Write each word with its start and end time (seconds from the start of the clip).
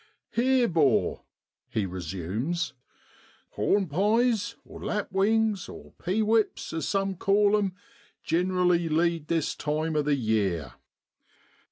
* 0.15 0.31
Here, 0.31 0.67
'bor,' 0.67 1.21
he 1.69 1.85
resumes, 1.85 2.73
(hornpies 3.55 4.55
(lapwings) 4.65 5.69
or 5.69 5.91
pe 5.99 6.23
weeps, 6.23 6.73
as 6.73 6.87
some 6.87 7.13
call 7.15 7.55
'em, 7.55 7.75
gin'rally 8.23 8.89
lead 8.89 9.27
this 9.27 9.53
time 9.53 9.95
o' 9.95 10.01
the 10.01 10.15
year. 10.15 10.73